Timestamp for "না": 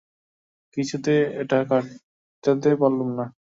3.17-3.25